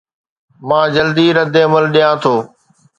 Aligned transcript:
مان 0.67 0.85
جلدي 0.95 1.27
ردعمل 1.37 1.83
ڏيان 1.93 2.13
ٿو 2.23 2.33